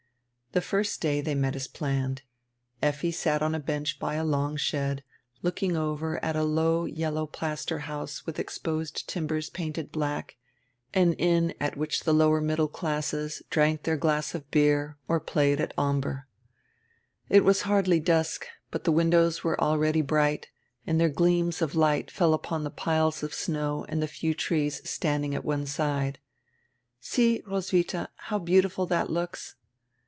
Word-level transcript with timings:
The 0.53 0.59
first 0.59 0.99
day 0.99 1.23
diey 1.23 1.37
met 1.37 1.55
as 1.55 1.69
planned. 1.69 2.23
Effi 2.81 3.09
sat 3.09 3.41
on 3.41 3.55
a 3.55 3.59
bench 3.61 3.97
by 3.99 4.15
a 4.15 4.25
long 4.25 4.57
shed, 4.57 5.01
looking 5.41 5.77
over 5.77 6.21
at 6.21 6.35
a 6.35 6.43
low 6.43 6.83
yellow 6.83 7.25
plaster 7.25 7.79
house 7.87 8.23
widi 8.27 8.39
exposed 8.39 9.07
timbers 9.07 9.49
painted 9.49 9.93
black, 9.93 10.35
an 10.93 11.13
inn 11.13 11.53
at 11.61 11.77
which 11.77 12.01
die 12.03 12.11
lower 12.11 12.41
middle 12.41 12.67
classes 12.67 13.41
drank 13.49 13.83
dieir 13.83 13.97
glass 13.97 14.35
of 14.35 14.51
beer 14.51 14.97
or 15.07 15.21
played 15.21 15.61
at 15.61 15.73
ombre. 15.77 16.25
It 17.29 17.45
was 17.45 17.61
hardly 17.61 18.01
dusk, 18.01 18.45
but 18.71 18.83
die 18.83 18.91
windows 18.91 19.45
were 19.45 19.57
already 19.61 20.01
bright, 20.01 20.49
and 20.85 20.99
dieir 20.99 21.15
gleams 21.15 21.61
of 21.61 21.75
light 21.75 22.11
fell 22.11 22.33
upon 22.33 22.65
die 22.65 22.71
piles 22.71 23.23
of 23.23 23.33
snow 23.33 23.85
and 23.87 24.01
die 24.01 24.07
few 24.07 24.33
trees 24.33 24.81
standing 24.83 25.33
at 25.33 25.45
one 25.45 25.65
side. 25.65 26.19
"See, 26.99 27.41
Roswidia, 27.47 28.09
how 28.15 28.37
beautiful 28.37 28.85
that 28.87 29.09
looks." 29.09 29.55